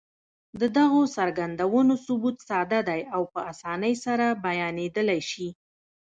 د 0.59 0.61
دغو 0.77 1.01
څرګندونو 1.17 1.93
ثبوت 2.05 2.37
ساده 2.49 2.79
دی 2.89 3.01
او 3.15 3.21
په 3.33 3.39
اسانۍ 3.51 3.93
سره 4.05 4.25
بيانېدلای 4.45 5.21
شي. 5.31 5.47